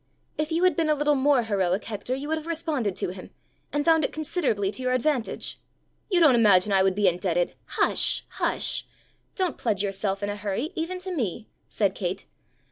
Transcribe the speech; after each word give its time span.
"If 0.35 0.51
you 0.51 0.63
had 0.63 0.75
been 0.75 0.89
a 0.89 0.95
little 0.95 1.13
more 1.13 1.43
heroic, 1.43 1.83
Hector, 1.83 2.15
you 2.15 2.27
would 2.27 2.37
have 2.39 2.47
responded 2.47 2.95
to 2.95 3.09
him 3.13 3.29
and 3.71 3.85
found 3.85 4.03
it 4.03 4.11
considerably 4.11 4.71
to 4.71 4.81
your 4.81 4.93
advantage." 4.93 5.59
"You 6.09 6.19
don't 6.19 6.33
imagine 6.33 6.73
I 6.73 6.81
would 6.81 6.95
be 6.95 7.07
indebted" 7.07 7.53
"Hush! 7.77 8.25
Hush! 8.29 8.87
Don't 9.35 9.59
pledge 9.59 9.83
yourself 9.83 10.23
in 10.23 10.29
a 10.31 10.35
hurry 10.35 10.71
even 10.73 10.97
to 11.01 11.13
me!" 11.15 11.49
said 11.69 11.93
Kate. 11.93 12.25